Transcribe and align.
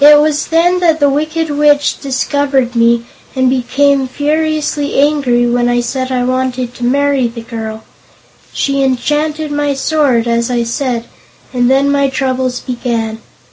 It 0.00 0.18
was 0.20 0.48
then 0.48 0.80
that 0.80 0.98
the 0.98 1.08
Wicked 1.08 1.48
Witch 1.48 2.00
discovered 2.00 2.74
me 2.74 3.06
and 3.36 3.48
became 3.48 4.08
furiously 4.08 4.98
angry 4.98 5.46
when 5.48 5.68
I 5.68 5.80
said 5.80 6.10
I 6.10 6.24
wanted 6.24 6.74
to 6.74 6.84
marry 6.84 7.28
the 7.28 7.42
girl. 7.42 7.84
She 8.52 8.82
enchanted 8.82 9.52
my 9.52 9.74
sword, 9.74 10.26
as 10.26 10.50
I 10.50 10.64
said, 10.64 11.04
and 11.52 11.70
then 11.70 11.88
my 11.88 12.08
troubles 12.08 12.58
began. 12.58 13.20